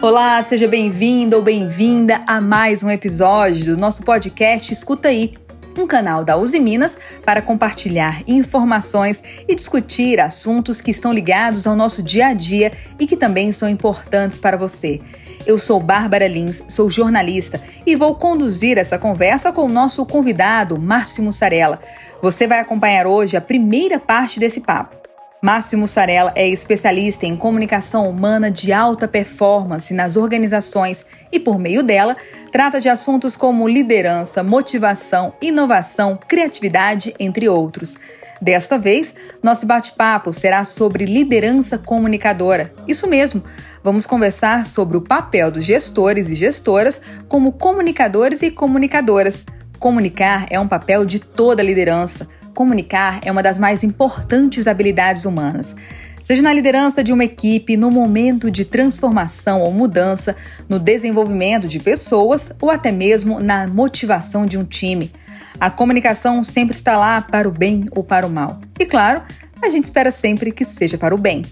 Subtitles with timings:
[0.00, 5.34] Olá, seja bem-vindo ou bem-vinda a mais um episódio do nosso podcast Escuta Aí,
[5.76, 11.74] um canal da Uzi Minas para compartilhar informações e discutir assuntos que estão ligados ao
[11.74, 15.00] nosso dia a dia e que também são importantes para você.
[15.44, 20.78] Eu sou Bárbara Lins, sou jornalista e vou conduzir essa conversa com o nosso convidado,
[20.78, 21.80] Márcio Mussarela.
[22.22, 25.07] Você vai acompanhar hoje a primeira parte desse papo.
[25.40, 31.84] Márcio Mussarela é especialista em comunicação humana de alta performance nas organizações e, por meio
[31.84, 32.16] dela,
[32.50, 37.96] trata de assuntos como liderança, motivação, inovação, criatividade, entre outros.
[38.42, 42.72] Desta vez, nosso bate-papo será sobre liderança comunicadora.
[42.88, 43.42] Isso mesmo,
[43.82, 49.44] vamos conversar sobre o papel dos gestores e gestoras como comunicadores e comunicadoras.
[49.78, 52.26] Comunicar é um papel de toda liderança
[52.58, 55.76] comunicar é uma das mais importantes habilidades humanas.
[56.24, 60.34] Seja na liderança de uma equipe, no momento de transformação ou mudança,
[60.68, 65.12] no desenvolvimento de pessoas ou até mesmo na motivação de um time.
[65.60, 68.58] A comunicação sempre está lá para o bem ou para o mal.
[68.76, 69.22] E claro,
[69.62, 71.44] a gente espera sempre que seja para o bem.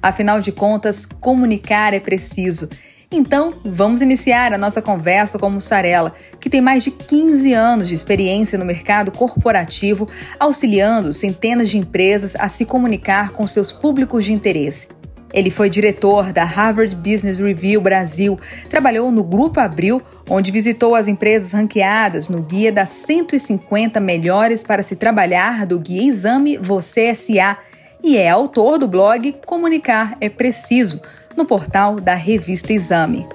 [0.00, 2.70] Afinal de contas, comunicar é preciso
[3.16, 7.94] então, vamos iniciar a nossa conversa com Mussarela, que tem mais de 15 anos de
[7.94, 14.32] experiência no mercado corporativo, auxiliando centenas de empresas a se comunicar com seus públicos de
[14.32, 14.88] interesse.
[15.32, 18.36] Ele foi diretor da Harvard Business Review Brasil,
[18.68, 24.82] trabalhou no Grupo Abril, onde visitou as empresas ranqueadas no guia das 150 melhores para
[24.82, 27.58] se trabalhar do Guia Exame Você SA
[28.02, 31.00] e é autor do blog Comunicar é Preciso
[31.36, 33.26] no portal da revista Exame.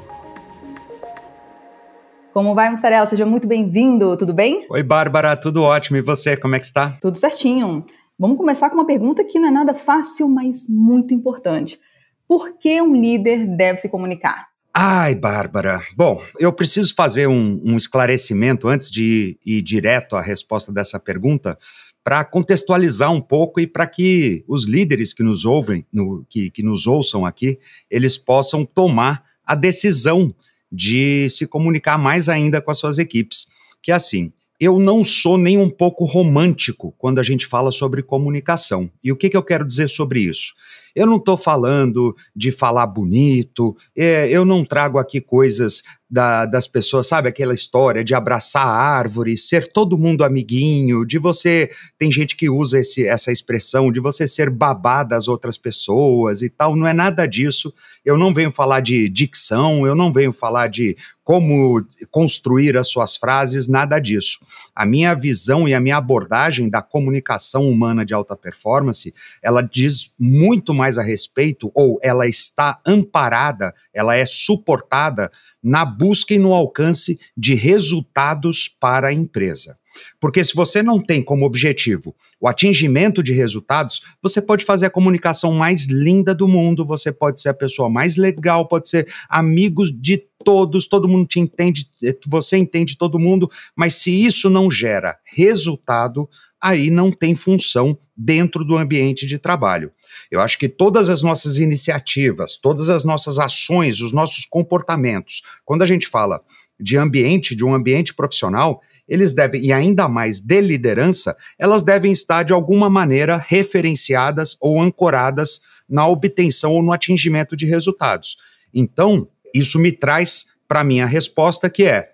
[2.34, 3.08] Como vai, Mussarela?
[3.08, 4.66] Seja muito bem-vindo, tudo bem?
[4.70, 5.98] Oi, Bárbara, tudo ótimo.
[5.98, 6.98] E você, como é que está?
[7.02, 7.84] Tudo certinho.
[8.18, 11.80] Vamos começar com uma pergunta que não é nada fácil, mas muito importante.
[12.28, 14.48] Por que um líder deve se comunicar?
[14.74, 15.82] Ai, Bárbara.
[15.98, 21.00] Bom, eu preciso fazer um, um esclarecimento antes de ir, ir direto à resposta dessa
[21.00, 21.58] pergunta,
[22.04, 26.64] para contextualizar um pouco e para que os líderes que nos ouvem, no, que, que
[26.64, 30.34] nos ouçam aqui, eles possam tomar a decisão
[30.72, 33.48] de se comunicar mais ainda com as suas equipes.
[33.82, 38.92] Que assim, eu não sou nem um pouco romântico quando a gente fala sobre comunicação.
[39.04, 40.54] E o que, que eu quero dizer sobre isso?
[41.00, 46.68] Eu não estou falando de falar bonito, é, eu não trago aqui coisas da, das
[46.68, 47.30] pessoas, sabe?
[47.30, 51.70] Aquela história de abraçar a árvore, ser todo mundo amiguinho, de você.
[51.98, 56.50] Tem gente que usa esse, essa expressão, de você ser babá das outras pessoas e
[56.50, 56.76] tal.
[56.76, 57.72] Não é nada disso.
[58.04, 63.16] Eu não venho falar de dicção, eu não venho falar de como construir as suas
[63.16, 64.40] frases, nada disso.
[64.76, 70.12] A minha visão e a minha abordagem da comunicação humana de alta performance, ela diz
[70.18, 75.30] muito mais a respeito, ou ela está amparada, ela é suportada
[75.62, 79.78] na busca e no alcance de resultados para a empresa.
[80.20, 84.92] Porque se você não tem como objetivo o atingimento de resultados, você pode fazer a
[84.92, 89.92] comunicação mais linda do mundo, você pode ser a pessoa mais legal, pode ser amigos
[89.92, 91.90] de todos, todo mundo te entende,
[92.28, 96.30] você entende todo mundo, mas se isso não gera resultado,
[96.62, 99.92] aí não tem função dentro do ambiente de trabalho.
[100.30, 105.82] Eu acho que todas as nossas iniciativas, todas as nossas ações, os nossos comportamentos, quando
[105.82, 106.42] a gente fala
[106.80, 112.12] de ambiente, de um ambiente profissional, eles devem, e ainda mais de liderança, elas devem
[112.12, 115.60] estar de alguma maneira referenciadas ou ancoradas
[115.90, 118.38] na obtenção ou no atingimento de resultados.
[118.74, 122.12] Então, isso me traz para minha resposta que é: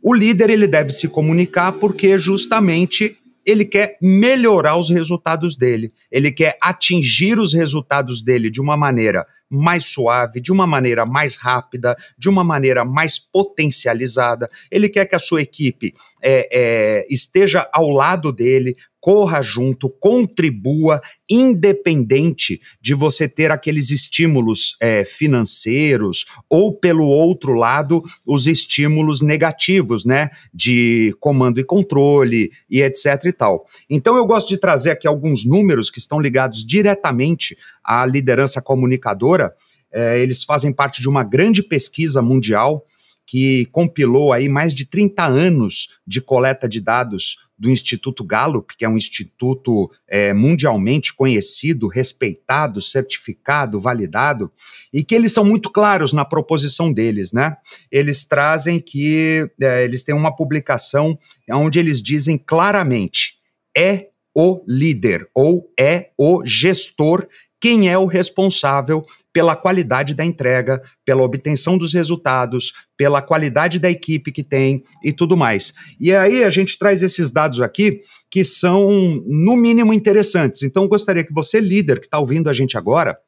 [0.00, 6.32] o líder ele deve se comunicar porque justamente ele quer melhorar os resultados dele, ele
[6.32, 11.96] quer atingir os resultados dele de uma maneira mais suave, de uma maneira mais rápida,
[12.18, 14.50] de uma maneira mais potencializada.
[14.68, 18.74] Ele quer que a sua equipe é, é, esteja ao lado dele,
[19.06, 21.00] corra junto, contribua,
[21.30, 30.04] independente de você ter aqueles estímulos é, financeiros ou, pelo outro lado, os estímulos negativos,
[30.04, 33.64] né, de comando e controle e etc e tal.
[33.88, 39.54] Então eu gosto de trazer aqui alguns números que estão ligados diretamente à liderança comunicadora.
[39.92, 42.84] É, eles fazem parte de uma grande pesquisa mundial
[43.24, 48.84] que compilou aí mais de 30 anos de coleta de dados do Instituto Gallup, que
[48.84, 54.52] é um instituto é, mundialmente conhecido, respeitado, certificado, validado,
[54.92, 57.56] e que eles são muito claros na proposição deles, né?
[57.90, 61.18] Eles trazem que é, eles têm uma publicação
[61.50, 63.36] onde eles dizem claramente
[63.76, 67.26] é o líder ou é o gestor
[67.60, 73.90] quem é o responsável pela qualidade da entrega, pela obtenção dos resultados, pela qualidade da
[73.90, 75.72] equipe que tem e tudo mais.
[75.98, 78.00] E aí a gente traz esses dados aqui
[78.30, 78.90] que são,
[79.26, 80.62] no mínimo, interessantes.
[80.62, 83.18] Então, gostaria que você, líder, que está ouvindo a gente agora,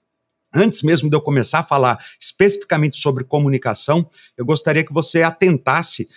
[0.55, 6.09] Antes mesmo de eu começar a falar especificamente sobre comunicação, eu gostaria que você atentasse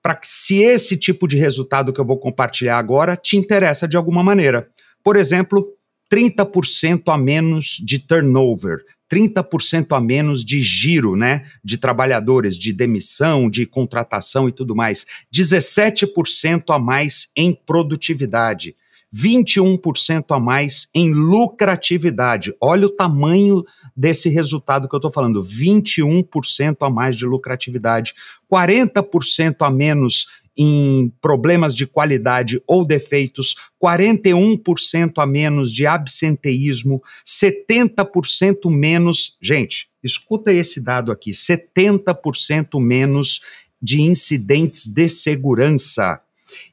[0.00, 3.96] para que se esse tipo de resultado que eu vou compartilhar agora te interessa de
[3.96, 4.68] alguma maneira.
[5.02, 5.66] Por exemplo,
[6.12, 13.48] 30% a menos de turnover, 30% a menos de giro, né, de trabalhadores, de demissão,
[13.48, 18.76] de contratação e tudo mais, 17% a mais em produtividade,
[19.14, 22.54] 21% a mais em lucratividade.
[22.60, 23.64] Olha o tamanho
[23.96, 28.14] desse resultado que eu estou falando: 21% a mais de lucratividade,
[28.50, 30.26] 40% a menos
[30.56, 39.36] em problemas de qualidade ou defeitos, 41% a menos de absenteísmo, 70% menos.
[39.40, 43.40] Gente, escuta esse dado aqui: 70% menos
[43.80, 46.20] de incidentes de segurança.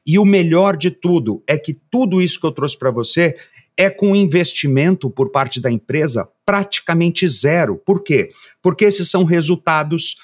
[0.06, 3.36] E o melhor de tudo é que tudo isso que eu trouxe para você
[3.76, 7.78] é com investimento por parte da empresa praticamente zero.
[7.78, 8.30] Por quê?
[8.62, 10.16] Porque esses são resultados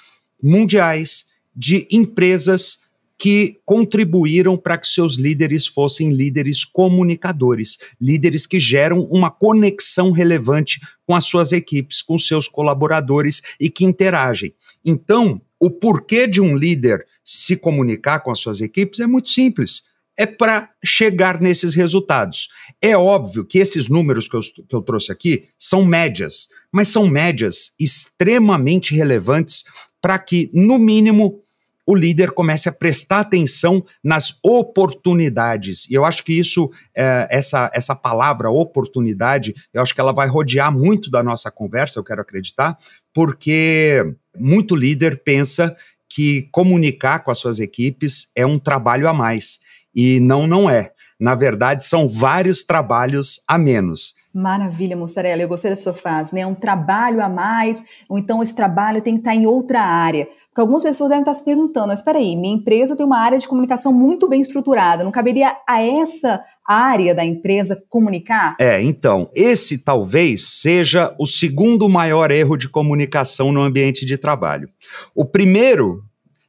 [0.43, 2.81] mundiais de empresas
[3.19, 10.81] que contribuíram para que seus líderes fossem líderes comunicadores, líderes que geram uma conexão relevante
[11.07, 14.55] com as suas equipes, com seus colaboradores e que interagem.
[14.85, 19.85] Então, o porquê de um líder se comunicar com as suas equipes é muito simples.
[20.19, 22.49] É para chegar nesses resultados.
[22.81, 27.07] É óbvio que esses números que eu, que eu trouxe aqui são médias, mas são
[27.07, 29.65] médias extremamente relevantes
[30.01, 31.41] para que, no mínimo,
[31.87, 35.89] o líder comece a prestar atenção nas oportunidades.
[35.89, 40.27] E eu acho que isso, é, essa, essa palavra oportunidade, eu acho que ela vai
[40.27, 42.77] rodear muito da nossa conversa, eu quero acreditar,
[43.15, 45.75] porque muito líder pensa
[46.09, 49.61] que comunicar com as suas equipes é um trabalho a mais.
[49.95, 50.93] E não, não é.
[51.19, 54.15] Na verdade, são vários trabalhos a menos.
[54.37, 55.41] Maravilha, Mussarela.
[55.41, 56.47] Eu gostei da sua frase, né?
[56.47, 60.29] Um trabalho a mais, ou então esse trabalho tem que estar em outra área.
[60.57, 63.39] Porque algumas pessoas devem estar se perguntando, mas espera aí, minha empresa tem uma área
[63.39, 68.57] de comunicação muito bem estruturada, não caberia a essa área da empresa comunicar?
[68.59, 74.71] É, então, esse talvez seja o segundo maior erro de comunicação no ambiente de trabalho.
[75.15, 76.03] O primeiro,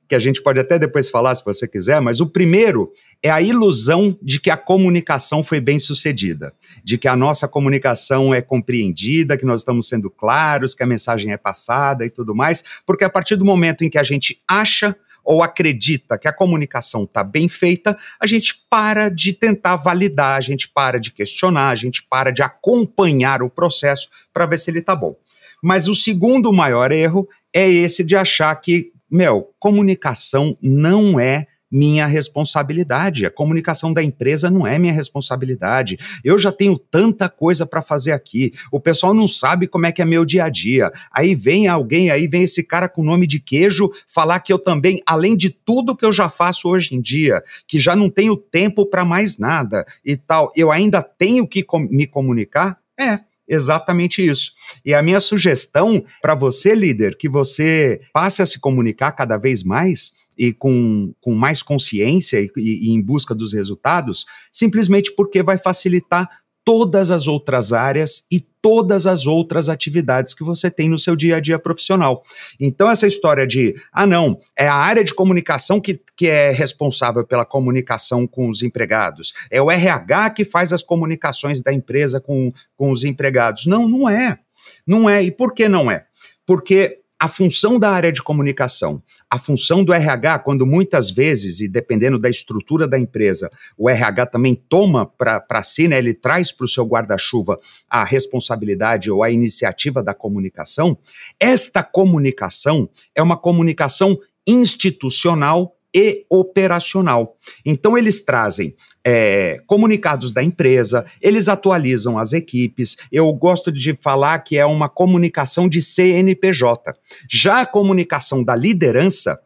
[0.07, 3.41] que a gente pode até depois falar se você quiser, mas o primeiro é a
[3.41, 9.37] ilusão de que a comunicação foi bem sucedida, de que a nossa comunicação é compreendida,
[9.37, 13.09] que nós estamos sendo claros, que a mensagem é passada e tudo mais, porque a
[13.09, 14.95] partir do momento em que a gente acha
[15.27, 20.41] ou acredita que a comunicação está bem feita, a gente para de tentar validar, a
[20.41, 24.79] gente para de questionar, a gente para de acompanhar o processo para ver se ele
[24.79, 25.17] está bom.
[25.61, 32.05] Mas o segundo maior erro é esse de achar que, meu, comunicação não é minha
[32.05, 33.25] responsabilidade.
[33.25, 35.97] A comunicação da empresa não é minha responsabilidade.
[36.23, 38.53] Eu já tenho tanta coisa para fazer aqui.
[38.71, 40.91] O pessoal não sabe como é que é meu dia a dia.
[41.11, 45.01] Aí vem alguém, aí vem esse cara com nome de queijo falar que eu também,
[45.05, 48.85] além de tudo que eu já faço hoje em dia, que já não tenho tempo
[48.85, 52.79] para mais nada e tal, eu ainda tenho que com me comunicar?
[52.99, 54.51] É, exatamente isso.
[54.85, 59.63] E a minha sugestão para você, líder, que você passe a se comunicar cada vez
[59.63, 65.57] mais e com, com mais consciência e, e, em busca dos resultados, simplesmente porque vai
[65.57, 66.29] facilitar
[66.67, 71.37] todas as outras áreas e todas as outras atividades que você tem no seu dia
[71.37, 72.21] a dia profissional.
[72.59, 77.25] Então, essa história de, ah, não, é a área de comunicação que, que é responsável
[77.25, 82.51] pela comunicação com os empregados, é o RH que faz as comunicações da empresa com,
[82.75, 83.65] com os empregados.
[83.65, 84.37] Não, não é.
[84.85, 85.23] Não é.
[85.23, 86.03] E por que não é?
[86.45, 91.67] Porque a função da área de comunicação, a função do RH, quando muitas vezes, e
[91.67, 96.65] dependendo da estrutura da empresa, o RH também toma para si, né, ele traz para
[96.65, 97.59] o seu guarda-chuva
[97.89, 100.97] a responsabilidade ou a iniciativa da comunicação,
[101.39, 107.35] esta comunicação é uma comunicação institucional e operacional.
[107.65, 112.95] Então, eles trazem é, comunicados da empresa, eles atualizam as equipes.
[113.11, 116.93] Eu gosto de falar que é uma comunicação de CNPJ.
[117.27, 119.39] Já a comunicação da liderança,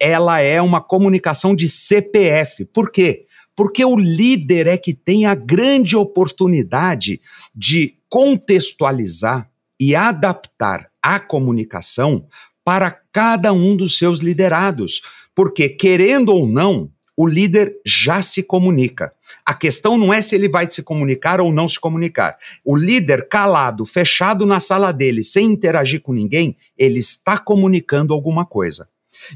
[0.00, 2.64] ela é uma comunicação de CPF.
[2.64, 3.26] Por quê?
[3.54, 7.20] Porque o líder é que tem a grande oportunidade
[7.54, 12.26] de contextualizar e adaptar a comunicação
[12.68, 15.00] para cada um dos seus liderados.
[15.38, 19.12] Porque, querendo ou não, o líder já se comunica.
[19.46, 22.36] A questão não é se ele vai se comunicar ou não se comunicar.
[22.64, 28.44] O líder calado, fechado na sala dele, sem interagir com ninguém, ele está comunicando alguma
[28.44, 28.88] coisa.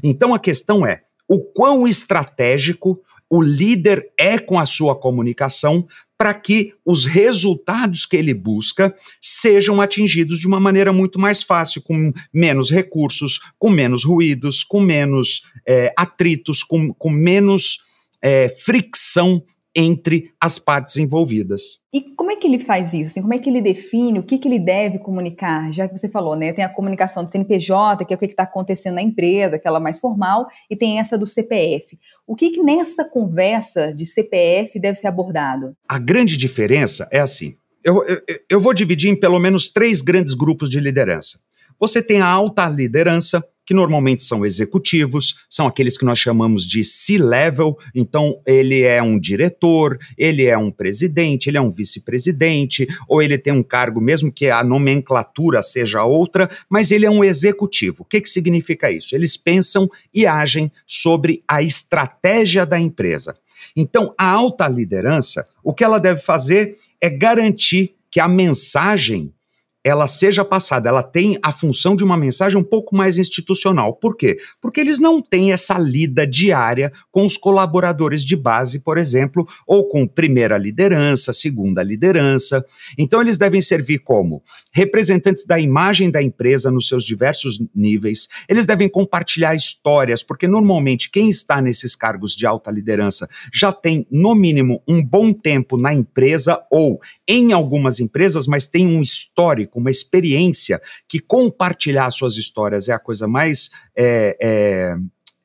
[0.03, 2.99] Então a questão é o quão estratégico
[3.35, 9.81] o líder é com a sua comunicação para que os resultados que ele busca sejam
[9.81, 15.41] atingidos de uma maneira muito mais fácil, com menos recursos, com menos ruídos, com menos
[15.67, 17.79] é, atritos, com, com menos
[18.21, 19.43] é, fricção
[19.75, 21.79] entre as partes envolvidas.
[21.93, 23.11] E como é que ele faz isso?
[23.11, 25.71] Assim, como é que ele define o que, que ele deve comunicar?
[25.71, 26.53] Já que você falou, né?
[26.53, 29.99] Tem a comunicação do CNPJ, que é o que está acontecendo na empresa, aquela mais
[29.99, 31.97] formal, e tem essa do CPF.
[32.27, 35.75] O que, que nessa conversa de CPF deve ser abordado?
[35.87, 38.17] A grande diferença é assim: eu, eu,
[38.49, 41.39] eu vou dividir em pelo menos três grandes grupos de liderança.
[41.79, 46.83] Você tem a alta liderança, que normalmente são executivos, são aqueles que nós chamamos de
[46.83, 53.21] C-level, então ele é um diretor, ele é um presidente, ele é um vice-presidente, ou
[53.21, 58.03] ele tem um cargo, mesmo que a nomenclatura seja outra, mas ele é um executivo.
[58.03, 59.15] O que, que significa isso?
[59.15, 63.35] Eles pensam e agem sobre a estratégia da empresa.
[63.75, 69.33] Então, a alta liderança, o que ela deve fazer é garantir que a mensagem
[69.83, 73.93] ela seja passada, ela tem a função de uma mensagem um pouco mais institucional.
[73.93, 74.37] Por quê?
[74.61, 79.89] Porque eles não têm essa lida diária com os colaboradores de base, por exemplo, ou
[79.89, 82.63] com primeira liderança, segunda liderança.
[82.97, 88.29] Então eles devem servir como representantes da imagem da empresa nos seus diversos níveis.
[88.47, 94.07] Eles devem compartilhar histórias, porque normalmente quem está nesses cargos de alta liderança já tem
[94.09, 99.72] no mínimo um bom tempo na empresa ou em algumas empresas, mas tem um histórico
[99.73, 104.95] com uma experiência, que compartilhar suas histórias é a coisa mais é, é,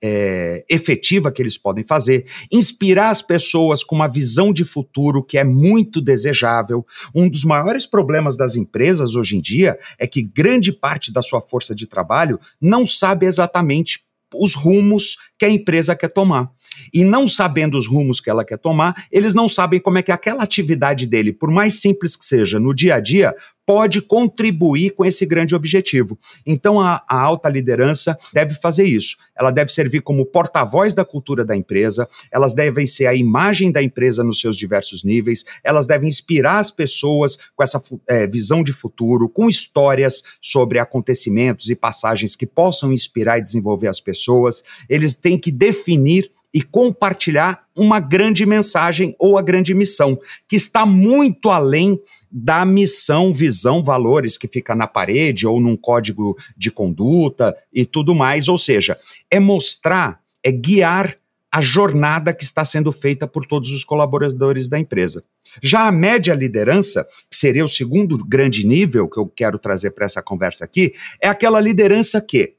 [0.03, 5.39] é, efetiva que eles podem fazer, inspirar as pessoas com uma visão de futuro que
[5.39, 6.87] é muito desejável.
[7.15, 11.41] Um dos maiores problemas das empresas hoje em dia é que grande parte da sua
[11.41, 16.51] força de trabalho não sabe exatamente os rumos que a empresa quer tomar.
[16.93, 20.13] E não sabendo os rumos que ela quer tomar, eles não sabem como é que
[20.13, 23.35] aquela atividade dele, por mais simples que seja no dia a dia,
[23.69, 26.19] pode contribuir com esse grande objetivo.
[26.47, 29.19] Então, a, a alta liderança deve fazer isso.
[29.39, 33.83] Ela deve servir como porta-voz da cultura da empresa, elas devem ser a imagem da
[33.83, 38.73] empresa nos seus diversos níveis, elas devem inspirar as pessoas com essa é, visão de
[38.73, 44.63] futuro, com histórias sobre acontecimentos e passagens que possam inspirar e desenvolver as pessoas.
[44.89, 50.85] Eles têm que definir e compartilhar uma grande mensagem ou a grande missão, que está
[50.87, 52.01] muito além
[52.31, 58.15] da missão, visão, valores que fica na parede ou num código de conduta e tudo
[58.15, 58.49] mais.
[58.49, 58.99] Ou seja,
[59.31, 61.17] é mostrar, é guiar
[61.51, 65.23] a jornada que está sendo feita por todos os colaboradores da empresa.
[65.63, 70.05] Já a média liderança, que seria o segundo grande nível que eu quero trazer para
[70.05, 72.58] essa conversa aqui, é aquela liderança que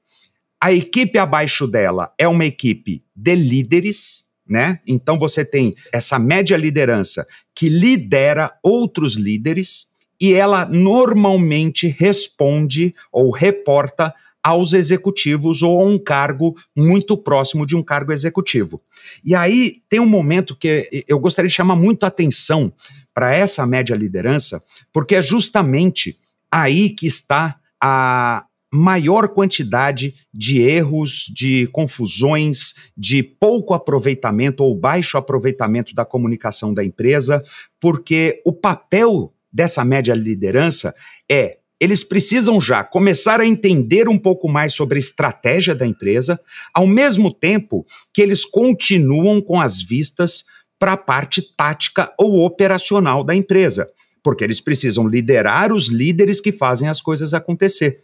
[0.61, 4.79] a equipe abaixo dela é uma equipe de líderes, né?
[4.85, 7.25] Então você tem essa média liderança
[7.55, 9.87] que lidera outros líderes
[10.19, 14.13] e ela normalmente responde ou reporta
[14.43, 18.81] aos executivos ou a um cargo muito próximo de um cargo executivo.
[19.23, 22.73] E aí tem um momento que eu gostaria de chamar muito atenção
[23.13, 24.61] para essa média liderança,
[24.91, 26.17] porque é justamente
[26.51, 35.17] aí que está a, maior quantidade de erros, de confusões, de pouco aproveitamento ou baixo
[35.17, 37.43] aproveitamento da comunicação da empresa,
[37.79, 40.93] porque o papel dessa média liderança
[41.29, 46.37] é eles precisam já começar a entender um pouco mais sobre a estratégia da empresa,
[46.73, 50.43] ao mesmo tempo que eles continuam com as vistas
[50.77, 53.89] para a parte tática ou operacional da empresa,
[54.21, 57.97] porque eles precisam liderar os líderes que fazem as coisas acontecer.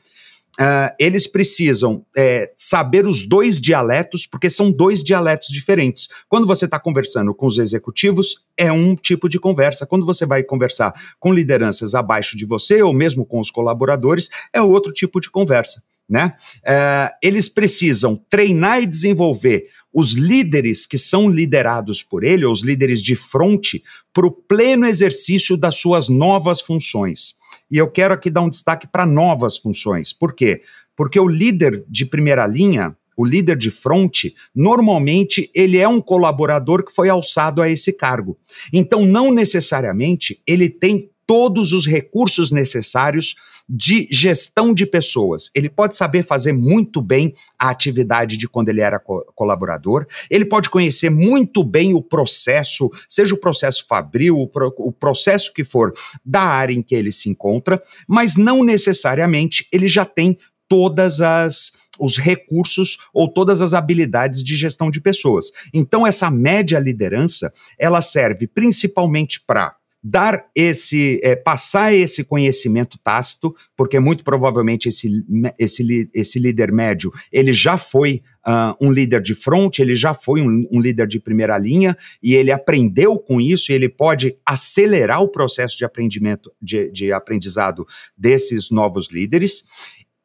[0.59, 6.07] Uh, eles precisam é, saber os dois dialetos, porque são dois dialetos diferentes.
[6.29, 9.85] Quando você está conversando com os executivos, é um tipo de conversa.
[9.85, 14.61] Quando você vai conversar com lideranças abaixo de você, ou mesmo com os colaboradores, é
[14.61, 15.83] outro tipo de conversa.
[16.07, 16.33] Né?
[16.59, 22.61] Uh, eles precisam treinar e desenvolver os líderes que são liderados por ele, ou os
[22.61, 23.83] líderes de fronte,
[24.13, 27.35] para o pleno exercício das suas novas funções.
[27.75, 30.13] E eu quero aqui dar um destaque para novas funções.
[30.13, 30.61] Por quê?
[30.95, 36.85] Porque o líder de primeira linha, o líder de fronte, normalmente ele é um colaborador
[36.85, 38.37] que foi alçado a esse cargo.
[38.71, 43.35] Então, não necessariamente ele tem todos os recursos necessários
[43.67, 45.49] de gestão de pessoas.
[45.55, 50.45] Ele pode saber fazer muito bem a atividade de quando ele era co colaborador, ele
[50.45, 55.63] pode conhecer muito bem o processo, seja o processo fabril, o, pro o processo que
[55.63, 61.21] for da área em que ele se encontra, mas não necessariamente ele já tem todas
[61.21, 65.51] as os recursos ou todas as habilidades de gestão de pessoas.
[65.73, 69.75] Então essa média liderança, ela serve principalmente para
[70.07, 75.09] dar esse, é, passar esse conhecimento tácito, porque muito provavelmente esse,
[75.57, 80.43] esse, esse líder médio, ele já foi uh, um líder de front, ele já foi
[80.43, 85.23] um, um, líder de primeira linha, e ele aprendeu com isso, e ele pode acelerar
[85.23, 87.83] o processo de aprendimento, de, de aprendizado
[88.15, 89.63] desses novos líderes.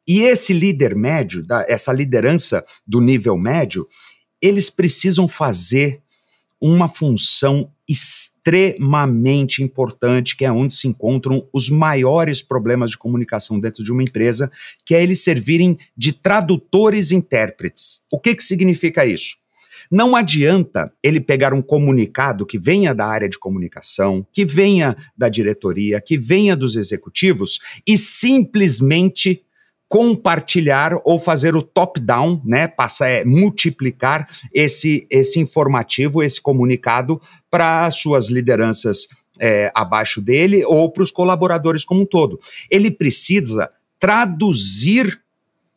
[0.07, 3.87] E esse líder médio, da, essa liderança do nível médio,
[4.39, 6.03] eles precisam fazer
[6.61, 13.83] uma função extremamente importante, que é onde se encontram os maiores problemas de comunicação dentro
[13.83, 14.51] de uma empresa,
[14.85, 18.01] que é eles servirem de tradutores e intérpretes.
[18.11, 19.41] O que, que significa isso?
[19.91, 25.27] Não adianta ele pegar um comunicado que venha da área de comunicação, que venha da
[25.27, 29.43] diretoria, que venha dos executivos e simplesmente
[29.91, 32.65] compartilhar ou fazer o top-down, né?
[32.65, 37.19] Passar, é, multiplicar esse, esse informativo, esse comunicado
[37.49, 42.39] para suas lideranças é, abaixo dele ou para os colaboradores como um todo.
[42.69, 43.69] Ele precisa
[43.99, 45.21] traduzir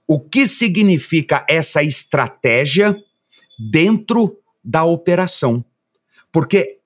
[0.07, 2.97] o que significa essa estratégia
[3.59, 5.65] dentro da operação.
[6.31, 6.79] Porque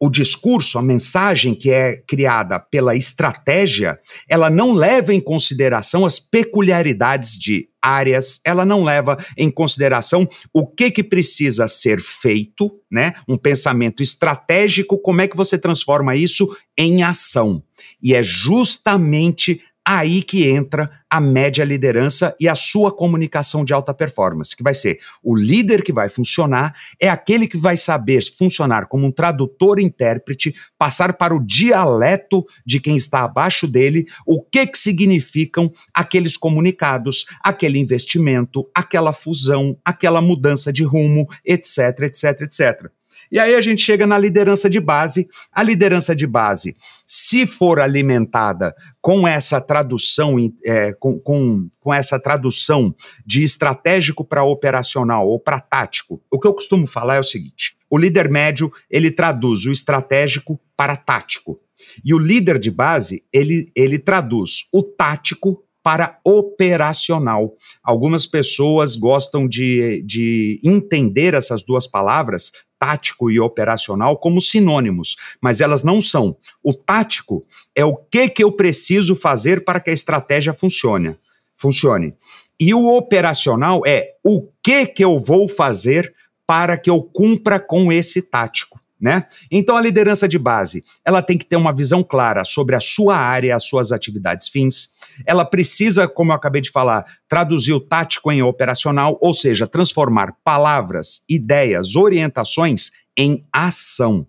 [0.00, 6.18] o discurso, a mensagem que é criada pela estratégia, ela não leva em consideração as
[6.18, 13.12] peculiaridades de áreas, ela não leva em consideração o que que precisa ser feito, né?
[13.28, 17.62] Um pensamento estratégico, como é que você transforma isso em ação?
[18.02, 23.92] E é justamente aí que entra a média liderança e a sua comunicação de alta
[23.92, 28.86] performance, que vai ser o líder que vai funcionar, é aquele que vai saber funcionar
[28.86, 34.66] como um tradutor intérprete, passar para o dialeto de quem está abaixo dele, o que
[34.66, 42.99] que significam aqueles comunicados, aquele investimento, aquela fusão, aquela mudança de rumo, etc, etc, etc.
[43.30, 45.28] E aí a gente chega na liderança de base.
[45.52, 46.74] A liderança de base,
[47.06, 52.94] se for alimentada com essa tradução, é, com, com, com essa tradução
[53.26, 57.76] de estratégico para operacional ou para tático, o que eu costumo falar é o seguinte:
[57.88, 61.58] o líder médio ele traduz o estratégico para tático.
[62.04, 67.54] E o líder de base, ele, ele traduz o tático para operacional.
[67.82, 75.60] Algumas pessoas gostam de, de entender essas duas palavras tático e operacional como sinônimos, mas
[75.60, 76.34] elas não são.
[76.64, 81.14] O tático é o que que eu preciso fazer para que a estratégia funcione.
[81.54, 82.14] Funcione.
[82.58, 86.12] E o operacional é o que que eu vou fazer
[86.46, 89.26] para que eu cumpra com esse tático né?
[89.50, 93.16] Então a liderança de base, ela tem que ter uma visão clara sobre a sua
[93.16, 94.90] área, as suas atividades fins.
[95.26, 100.34] Ela precisa, como eu acabei de falar, traduzir o tático em operacional, ou seja, transformar
[100.44, 104.26] palavras, ideias, orientações em ação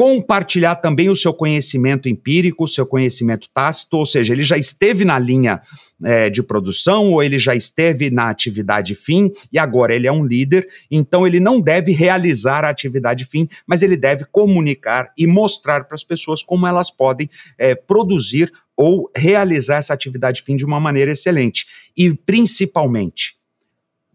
[0.00, 5.04] compartilhar também o seu conhecimento empírico, o seu conhecimento tácito, ou seja, ele já esteve
[5.04, 5.60] na linha
[6.02, 10.24] é, de produção ou ele já esteve na atividade fim e agora ele é um
[10.24, 15.84] líder, então ele não deve realizar a atividade fim, mas ele deve comunicar e mostrar
[15.84, 20.80] para as pessoas como elas podem é, produzir ou realizar essa atividade fim de uma
[20.80, 21.66] maneira excelente.
[21.94, 23.36] E principalmente,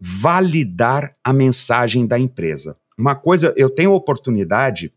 [0.00, 2.76] validar a mensagem da empresa.
[2.98, 4.90] Uma coisa, eu tenho oportunidade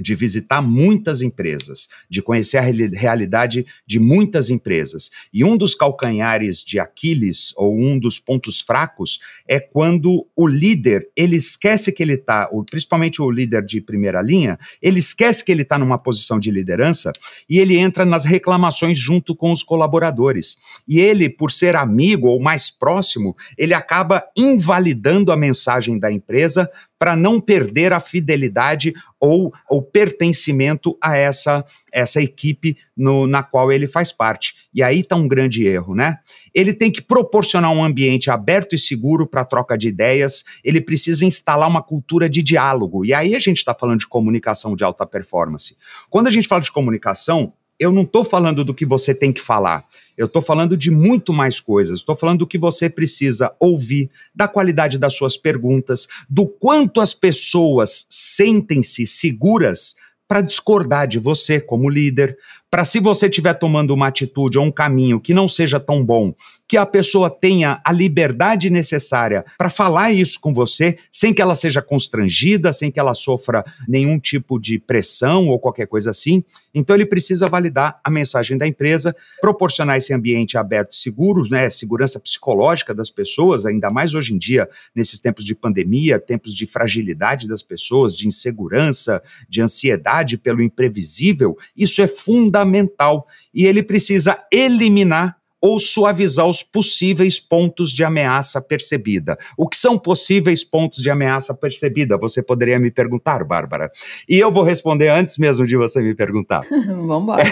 [0.00, 5.10] de visitar muitas empresas, de conhecer a realidade de muitas empresas.
[5.32, 11.08] E um dos calcanhares de Aquiles, ou um dos pontos fracos, é quando o líder,
[11.16, 15.62] ele esquece que ele está, principalmente o líder de primeira linha, ele esquece que ele
[15.62, 17.12] está numa posição de liderança
[17.48, 20.56] e ele entra nas reclamações junto com os colaboradores.
[20.86, 26.70] E ele, por ser amigo ou mais próximo, ele acaba invalidando a mensagem da empresa
[27.04, 31.62] para não perder a fidelidade ou o pertencimento a essa,
[31.92, 34.54] essa equipe no, na qual ele faz parte.
[34.72, 36.16] E aí está um grande erro, né?
[36.54, 41.26] Ele tem que proporcionar um ambiente aberto e seguro para troca de ideias, ele precisa
[41.26, 43.04] instalar uma cultura de diálogo.
[43.04, 45.76] E aí a gente está falando de comunicação de alta performance.
[46.08, 49.40] Quando a gente fala de comunicação, eu não estou falando do que você tem que
[49.40, 49.84] falar.
[50.16, 52.00] Eu estou falando de muito mais coisas.
[52.00, 57.12] Estou falando do que você precisa ouvir, da qualidade das suas perguntas, do quanto as
[57.12, 59.94] pessoas sentem-se seguras
[60.26, 62.36] para discordar de você como líder,
[62.70, 66.34] para se você estiver tomando uma atitude ou um caminho que não seja tão bom,
[66.66, 71.54] que a pessoa tenha a liberdade necessária para falar isso com você, sem que ela
[71.54, 76.42] seja constrangida, sem que ela sofra nenhum tipo de pressão ou qualquer coisa assim.
[76.74, 81.68] Então ele precisa validar a mensagem da empresa, proporcionar esse ambiente aberto e seguro, né,
[81.68, 86.66] segurança psicológica das pessoas, ainda mais hoje em dia, nesses tempos de pandemia, tempos de
[86.66, 94.38] fragilidade das pessoas, de insegurança, de ansiedade pelo imprevisível, isso é fundamental e ele precisa
[94.50, 99.34] eliminar ou suavizar os possíveis pontos de ameaça percebida.
[99.56, 102.18] O que são possíveis pontos de ameaça percebida?
[102.18, 103.90] Você poderia me perguntar, Bárbara.
[104.28, 106.66] E eu vou responder antes mesmo de você me perguntar.
[106.68, 107.44] Vamos embora.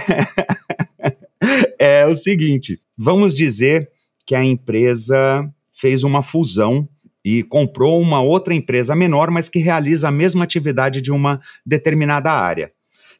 [1.80, 3.88] é o seguinte: vamos dizer
[4.26, 6.86] que a empresa fez uma fusão
[7.24, 12.30] e comprou uma outra empresa menor, mas que realiza a mesma atividade de uma determinada
[12.30, 12.70] área.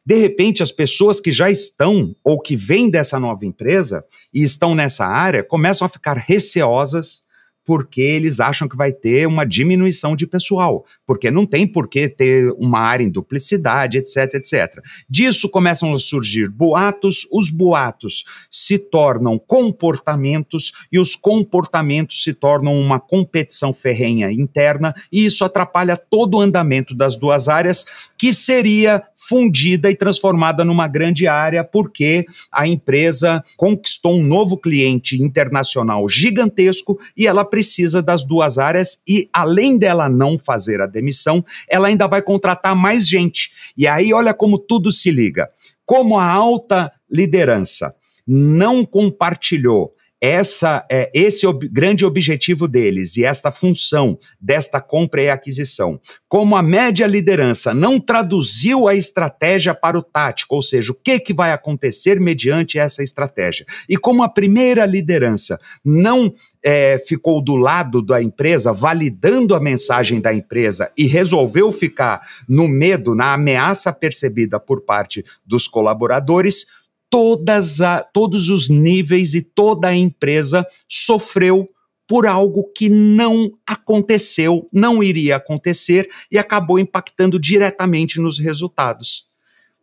[0.04, 4.74] De repente, as pessoas que já estão ou que vêm dessa nova empresa e estão
[4.74, 7.24] nessa área começam a ficar receosas
[7.64, 12.08] porque eles acham que vai ter uma diminuição de pessoal, porque não tem por que
[12.08, 14.82] ter uma área em duplicidade, etc, etc.
[15.08, 22.78] Disso começam a surgir boatos, os boatos se tornam comportamentos e os comportamentos se tornam
[22.78, 27.84] uma competição ferrenha interna e isso atrapalha todo o andamento das duas áreas,
[28.18, 35.22] que seria fundida e transformada numa grande área, porque a empresa conquistou um novo cliente
[35.22, 41.44] internacional gigantesco e ela precisa das duas áreas e, além dela não fazer a demissão,
[41.68, 43.50] ela ainda vai contratar mais gente.
[43.76, 45.48] E aí, olha como tudo se liga.
[45.85, 47.94] Como a alta liderança
[48.26, 55.28] não compartilhou essa é esse ob grande objetivo deles e esta função desta compra e
[55.28, 55.98] aquisição.
[56.28, 61.18] Como a média liderança não traduziu a estratégia para o tático, ou seja, o que,
[61.18, 63.66] que vai acontecer mediante essa estratégia.
[63.88, 66.32] E como a primeira liderança não
[66.64, 72.68] é, ficou do lado da empresa, validando a mensagem da empresa e resolveu ficar no
[72.68, 76.66] medo, na ameaça percebida por parte dos colaboradores,
[77.12, 81.68] todas a, todos os níveis e toda a empresa sofreu
[82.09, 89.27] por algo que não aconteceu, não iria acontecer e acabou impactando diretamente nos resultados.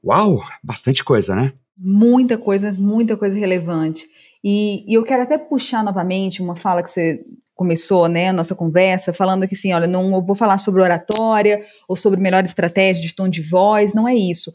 [0.04, 1.54] Uau, bastante coisa, né?
[1.78, 4.08] Muita coisa, muita coisa relevante.
[4.44, 8.56] E, e eu quero até puxar novamente uma fala que você começou, né, a nossa
[8.56, 13.13] conversa, falando que assim, olha, não vou falar sobre oratória ou sobre melhor estratégia de
[13.13, 14.52] tom de voz, não é isso.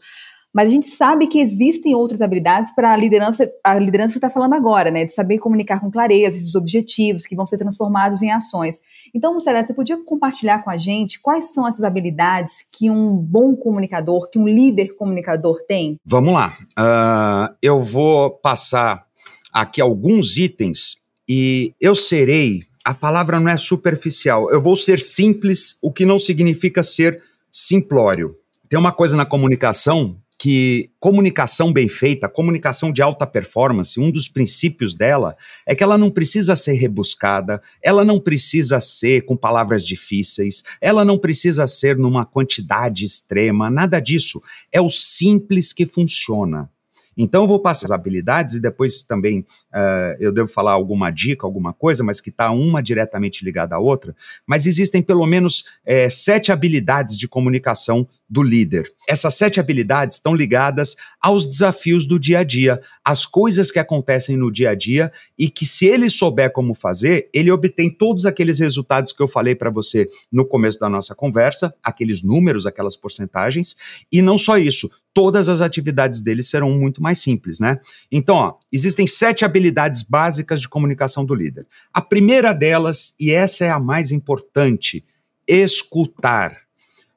[0.55, 4.29] Mas a gente sabe que existem outras habilidades para a liderança, a liderança que está
[4.29, 5.03] falando agora, né?
[5.03, 8.79] De saber comunicar com clareza esses objetivos que vão ser transformados em ações.
[9.13, 13.53] Então, Celeste, você podia compartilhar com a gente quais são essas habilidades que um bom
[13.53, 15.99] comunicador, que um líder comunicador tem?
[16.05, 16.57] Vamos lá.
[16.79, 19.05] Uh, eu vou passar
[19.51, 22.61] aqui alguns itens e eu serei.
[22.85, 24.49] A palavra não é superficial.
[24.49, 28.35] Eu vou ser simples, o que não significa ser simplório.
[28.69, 34.27] Tem uma coisa na comunicação que comunicação bem feita, comunicação de alta performance, um dos
[34.27, 39.85] princípios dela é que ela não precisa ser rebuscada, ela não precisa ser com palavras
[39.85, 44.41] difíceis, ela não precisa ser numa quantidade extrema, nada disso.
[44.71, 46.69] É o simples que funciona.
[47.17, 51.73] Então vou passar as habilidades e depois também uh, eu devo falar alguma dica, alguma
[51.73, 54.15] coisa, mas que está uma diretamente ligada à outra.
[54.45, 58.91] Mas existem pelo menos é, sete habilidades de comunicação do líder.
[59.07, 64.35] Essas sete habilidades estão ligadas aos desafios do dia a dia, às coisas que acontecem
[64.35, 68.59] no dia a dia e que, se ele souber como fazer, ele obtém todos aqueles
[68.59, 73.75] resultados que eu falei para você no começo da nossa conversa, aqueles números, aquelas porcentagens,
[74.11, 77.79] e não só isso, todas as atividades dele serão muito mais simples, né?
[78.11, 81.65] Então, ó, existem sete habilidades básicas de comunicação do líder.
[81.93, 85.05] A primeira delas, e essa é a mais importante,
[85.47, 86.64] escutar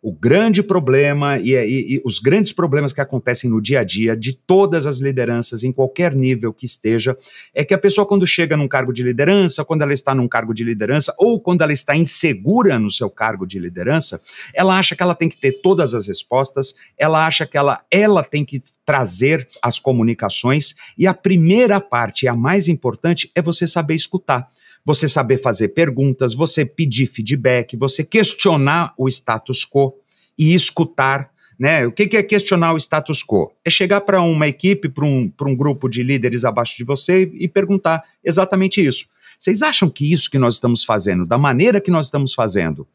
[0.00, 4.16] o grande problema e, e, e, os grandes problemas que acontecem no dia a dia
[4.16, 7.16] de todas as lideranças, em qualquer nível que esteja,
[7.52, 10.54] é que a pessoa, quando chega num cargo de liderança, quando ela está num cargo
[10.54, 14.20] de liderança, ou quando ela está insegura no seu cargo de liderança,
[14.54, 18.22] ela acha que ela tem que ter todas as respostas, ela acha que ela, ela
[18.22, 23.94] tem que trazer as comunicações, e a primeira parte, a mais importante, é você saber
[23.94, 24.48] escutar
[24.84, 29.94] você saber fazer perguntas, você pedir feedback, você questionar o status quo
[30.38, 31.30] e escutar.
[31.58, 31.86] Né?
[31.86, 33.52] O que é questionar o status quo?
[33.64, 37.48] É chegar para uma equipe, para um, um grupo de líderes abaixo de você e
[37.48, 39.06] perguntar exatamente isso.
[39.38, 42.86] Vocês acham que isso que nós estamos fazendo, da maneira que nós estamos fazendo,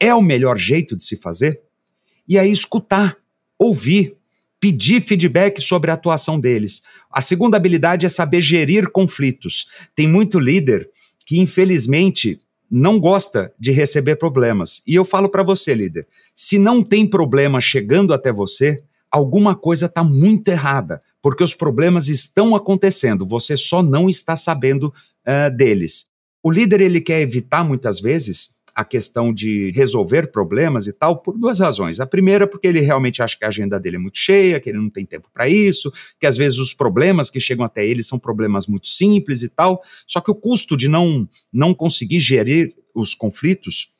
[0.00, 1.60] é o melhor jeito de se fazer?
[2.26, 3.16] E aí escutar,
[3.58, 4.16] ouvir,
[4.60, 6.82] pedir feedback sobre a atuação deles.
[7.10, 9.68] A segunda habilidade é saber gerir conflitos.
[9.94, 10.90] Tem muito líder
[11.28, 14.80] que, infelizmente, não gosta de receber problemas.
[14.86, 19.84] E eu falo para você, líder, se não tem problema chegando até você, alguma coisa
[19.84, 26.06] está muito errada, porque os problemas estão acontecendo, você só não está sabendo uh, deles.
[26.42, 31.36] O líder ele quer evitar muitas vezes a questão de resolver problemas e tal por
[31.36, 31.98] duas razões.
[31.98, 34.78] A primeira, porque ele realmente acha que a agenda dele é muito cheia, que ele
[34.78, 38.20] não tem tempo para isso, que às vezes os problemas que chegam até ele são
[38.20, 39.82] problemas muito simples e tal.
[40.06, 43.92] Só que o custo de não, não conseguir gerir os conflitos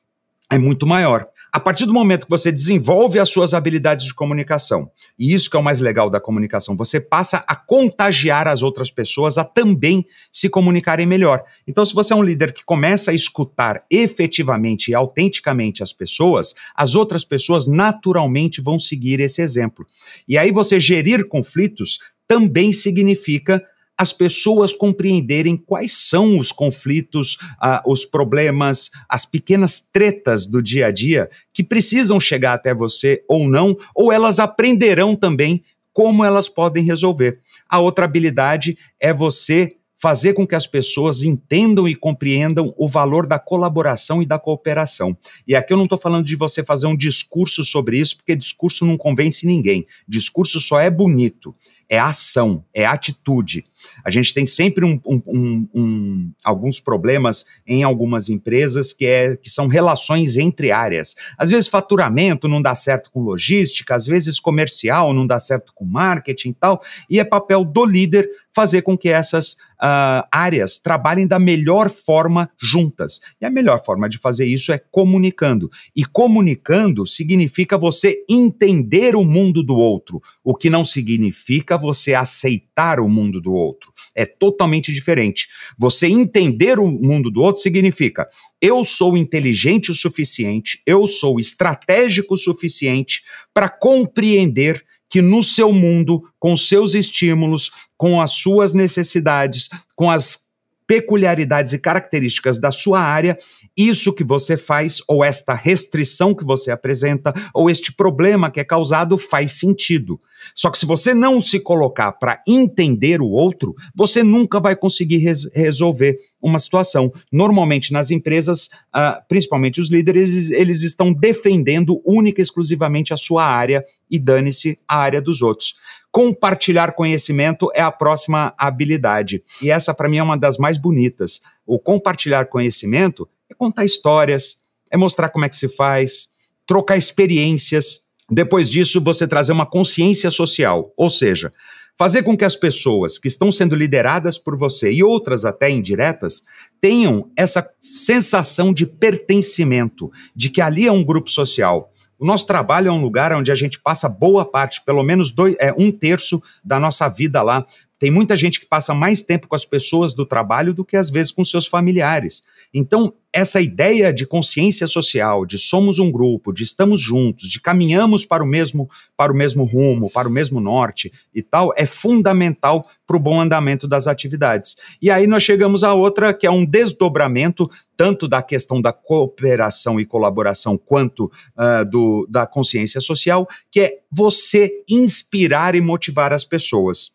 [0.48, 1.26] é muito maior.
[1.50, 5.56] A partir do momento que você desenvolve as suas habilidades de comunicação, e isso que
[5.56, 10.06] é o mais legal da comunicação, você passa a contagiar as outras pessoas a também
[10.30, 11.42] se comunicarem melhor.
[11.66, 16.54] Então, se você é um líder que começa a escutar efetivamente e autenticamente as pessoas,
[16.74, 19.86] as outras pessoas naturalmente vão seguir esse exemplo.
[20.28, 23.64] E aí você gerir conflitos também significa
[23.98, 30.86] as pessoas compreenderem quais são os conflitos, uh, os problemas, as pequenas tretas do dia
[30.86, 36.48] a dia que precisam chegar até você ou não, ou elas aprenderão também como elas
[36.48, 37.40] podem resolver.
[37.68, 43.26] A outra habilidade é você fazer com que as pessoas entendam e compreendam o valor
[43.26, 45.16] da colaboração e da cooperação.
[45.44, 48.86] E aqui eu não estou falando de você fazer um discurso sobre isso, porque discurso
[48.86, 49.84] não convence ninguém.
[50.06, 51.52] Discurso só é bonito
[51.88, 53.64] é ação, é atitude.
[54.04, 59.48] A gente tem sempre um, um, um, alguns problemas em algumas empresas que, é, que
[59.48, 61.14] são relações entre áreas.
[61.36, 65.84] Às vezes, faturamento não dá certo com logística, às vezes, comercial não dá certo com
[65.84, 71.26] marketing e tal, e é papel do líder fazer com que essas uh, áreas trabalhem
[71.26, 73.20] da melhor forma juntas.
[73.40, 75.70] E a melhor forma de fazer isso é comunicando.
[75.94, 83.00] E comunicando significa você entender o mundo do outro, o que não significa você aceitar
[83.00, 83.92] o mundo do outro.
[84.14, 85.48] É totalmente diferente.
[85.78, 88.28] Você entender o mundo do outro significa
[88.60, 93.22] eu sou inteligente o suficiente, eu sou estratégico o suficiente
[93.54, 100.48] para compreender que no seu mundo, com seus estímulos, com as suas necessidades, com as
[100.88, 103.36] peculiaridades e características da sua área,
[103.76, 108.64] isso que você faz, ou esta restrição que você apresenta, ou este problema que é
[108.64, 110.18] causado, faz sentido.
[110.54, 115.18] Só que se você não se colocar para entender o outro, você nunca vai conseguir
[115.18, 117.12] res resolver uma situação.
[117.32, 123.16] Normalmente nas empresas, uh, principalmente os líderes, eles, eles estão defendendo única e exclusivamente a
[123.16, 125.74] sua área e dane-se a área dos outros.
[126.10, 129.42] Compartilhar conhecimento é a próxima habilidade.
[129.62, 131.40] E essa, para mim, é uma das mais bonitas.
[131.66, 134.56] O compartilhar conhecimento é contar histórias,
[134.90, 136.28] é mostrar como é que se faz,
[136.66, 138.00] trocar experiências.
[138.30, 141.50] Depois disso, você trazer uma consciência social, ou seja,
[141.98, 146.42] fazer com que as pessoas que estão sendo lideradas por você e outras até indiretas
[146.80, 151.90] tenham essa sensação de pertencimento, de que ali é um grupo social.
[152.18, 155.56] O nosso trabalho é um lugar onde a gente passa boa parte, pelo menos dois,
[155.58, 157.64] é, um terço da nossa vida lá.
[157.98, 161.10] Tem muita gente que passa mais tempo com as pessoas do trabalho do que às
[161.10, 162.44] vezes com seus familiares.
[162.72, 168.24] Então, essa ideia de consciência social, de somos um grupo, de estamos juntos, de caminhamos
[168.24, 172.88] para o mesmo para o mesmo rumo, para o mesmo norte e tal, é fundamental
[173.06, 174.76] para o bom andamento das atividades.
[175.00, 179.98] E aí nós chegamos a outra que é um desdobramento tanto da questão da cooperação
[179.98, 186.44] e colaboração quanto uh, do, da consciência social, que é você inspirar e motivar as
[186.44, 187.12] pessoas.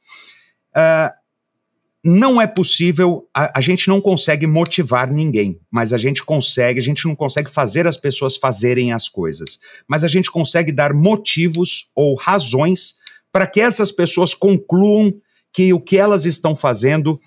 [0.75, 1.13] Uh,
[2.05, 6.83] não é possível, a, a, gente não consegue motivar ninguém, mas a gente consegue, a
[6.83, 9.57] gente não consegue fazer as pessoas fazerem as coisas,
[9.87, 12.95] mas a gente consegue dar motivos ou razões
[13.31, 15.13] para que essas pessoas concluam
[15.53, 17.19] que o que elas estão fazendo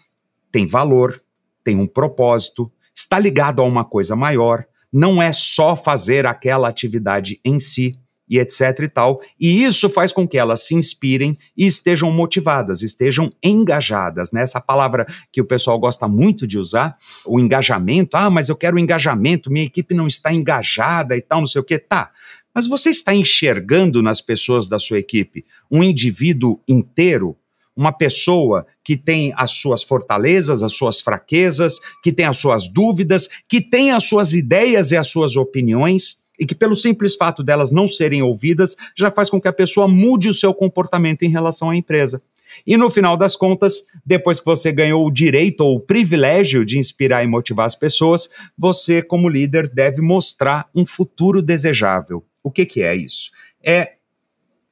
[0.52, 1.22] tem valor,
[1.64, 7.40] tem um propósito, está ligado a uma coisa maior, não é só fazer aquela atividade
[7.44, 9.20] em si, e etc e tal.
[9.38, 14.32] E isso faz com que elas se inspirem e estejam motivadas, estejam engajadas.
[14.32, 14.42] Né?
[14.42, 18.16] Essa palavra que o pessoal gosta muito de usar, o engajamento.
[18.16, 21.64] Ah, mas eu quero engajamento, minha equipe não está engajada e tal, não sei o
[21.64, 21.78] quê.
[21.78, 22.10] Tá.
[22.54, 27.36] Mas você está enxergando nas pessoas da sua equipe um indivíduo inteiro,
[27.76, 33.28] uma pessoa que tem as suas fortalezas, as suas fraquezas, que tem as suas dúvidas,
[33.46, 37.70] que tem as suas ideias e as suas opiniões e que, pelo simples fato delas
[37.70, 41.70] não serem ouvidas, já faz com que a pessoa mude o seu comportamento em relação
[41.70, 42.20] à empresa.
[42.66, 46.78] E no final das contas, depois que você ganhou o direito ou o privilégio de
[46.78, 52.24] inspirar e motivar as pessoas, você, como líder, deve mostrar um futuro desejável.
[52.42, 53.30] O que, que é isso?
[53.62, 53.94] É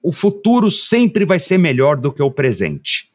[0.03, 3.09] o futuro sempre vai ser melhor do que o presente.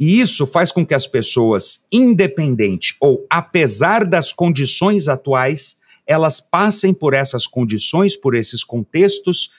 [0.00, 6.94] E isso faz com que as pessoas, independente ou apesar das condições atuais, elas passem
[6.94, 9.50] por essas condições, por esses contextos,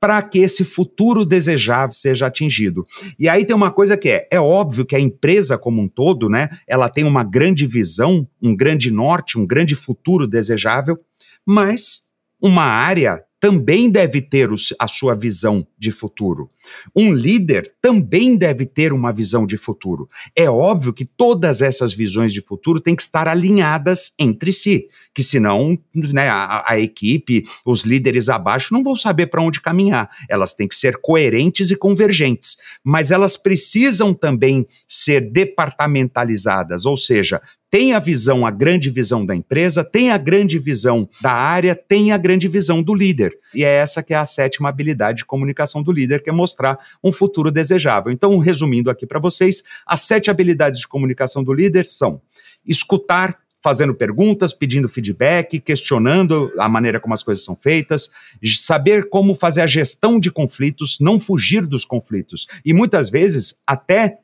[0.00, 2.86] para que esse futuro desejável seja atingido.
[3.18, 6.28] E aí tem uma coisa que é, é óbvio que a empresa como um todo,
[6.28, 10.98] né, ela tem uma grande visão, um grande norte, um grande futuro desejável,
[11.44, 12.02] mas
[12.40, 14.48] uma área também deve ter
[14.78, 16.50] a sua visão de futuro.
[16.94, 20.08] Um líder também deve ter uma visão de futuro.
[20.34, 25.22] É óbvio que todas essas visões de futuro têm que estar alinhadas entre si, que
[25.22, 30.10] senão né, a, a equipe, os líderes abaixo não vão saber para onde caminhar.
[30.28, 37.40] Elas têm que ser coerentes e convergentes, mas elas precisam também ser departamentalizadas, ou seja,
[37.70, 42.12] tem a visão, a grande visão da empresa, tem a grande visão da área, tem
[42.12, 43.36] a grande visão do líder.
[43.54, 46.78] E é essa que é a sétima habilidade de comunicação do líder, que é mostrar
[47.02, 48.10] um futuro desejável.
[48.10, 52.20] Então, resumindo aqui para vocês, as sete habilidades de comunicação do líder são
[52.66, 58.08] escutar, fazendo perguntas, pedindo feedback, questionando a maneira como as coisas são feitas,
[58.56, 64.18] saber como fazer a gestão de conflitos, não fugir dos conflitos e muitas vezes até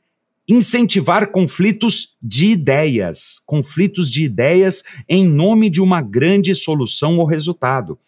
[0.48, 7.98] incentivar conflitos de ideias, conflitos de ideias em nome de uma grande solução ou resultado.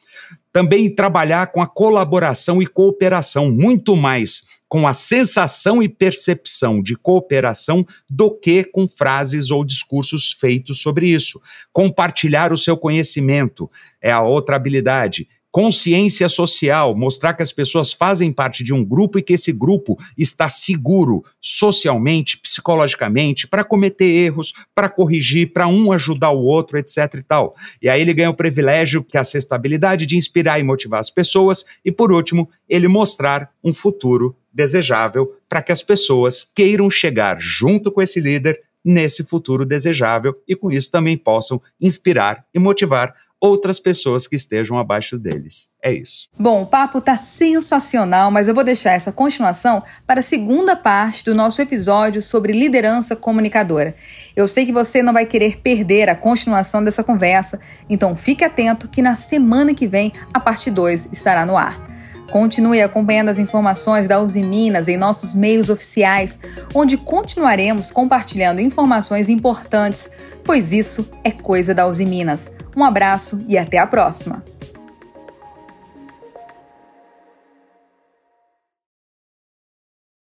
[0.53, 6.96] Também trabalhar com a colaboração e cooperação, muito mais com a sensação e percepção de
[6.96, 11.40] cooperação do que com frases ou discursos feitos sobre isso.
[11.72, 13.70] Compartilhar o seu conhecimento
[14.01, 19.19] é a outra habilidade consciência social, mostrar que as pessoas fazem parte de um grupo
[19.19, 25.92] e que esse grupo está seguro socialmente, psicologicamente, para cometer erros, para corrigir, para um
[25.92, 27.57] ajudar o outro, etc e tal.
[27.81, 31.01] E aí ele ganha o privilégio, que é a sexta habilidade, de inspirar e motivar
[31.01, 36.90] as pessoas, e por último, ele mostrar um futuro desejável para que as pessoas queiram
[36.90, 42.59] chegar junto com esse líder nesse futuro desejável e com isso também possam inspirar e
[42.59, 45.68] motivar outras pessoas que estejam abaixo deles.
[45.83, 46.29] É isso.
[46.38, 51.25] Bom, o papo tá sensacional, mas eu vou deixar essa continuação para a segunda parte
[51.25, 53.94] do nosso episódio sobre liderança comunicadora.
[54.35, 58.88] Eu sei que você não vai querer perder a continuação dessa conversa, então fique atento
[58.88, 61.86] que na semana que vem a parte 2 estará no ar.
[62.31, 66.39] Continue acompanhando as informações da Uzi Minas em nossos meios oficiais,
[66.75, 70.11] onde continuaremos compartilhando informações importantes,
[70.45, 72.51] pois isso é coisa da Uzi Minas.
[72.77, 74.56] Um abraço e até a próxima!